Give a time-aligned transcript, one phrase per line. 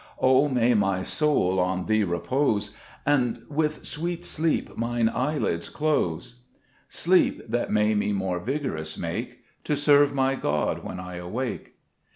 [0.19, 6.37] 4 O may my soul on Thee repose, And with sweet sleep mine eyelids close;
[6.89, 11.75] Sleep that may me more vigorous make To serve my God when I awake.